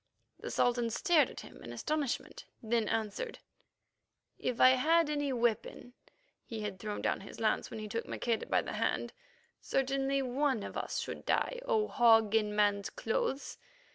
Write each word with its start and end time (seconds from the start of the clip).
The 0.39 0.49
Sultan 0.49 0.89
stared 0.89 1.29
at 1.29 1.41
him 1.41 1.61
in 1.63 1.71
astonishment, 1.71 2.45
then 2.63 2.87
answered: 2.89 3.37
"If 4.39 4.59
I 4.59 4.69
had 4.71 5.11
any 5.11 5.31
weapon 5.31 5.93
(he 6.43 6.61
had 6.61 6.79
thrown 6.79 7.03
down 7.03 7.21
his 7.21 7.39
lance 7.39 7.69
when 7.69 7.79
he 7.79 7.87
took 7.87 8.07
Maqueda 8.07 8.47
by 8.47 8.63
the 8.63 8.73
hand), 8.73 9.13
certainly 9.61 10.23
one 10.23 10.63
of 10.63 10.75
us 10.75 10.97
should 10.97 11.23
die, 11.27 11.59
O 11.65 11.87
Hog 11.87 12.33
in 12.33 12.55
man's 12.55 12.89
clothes." 12.89 13.59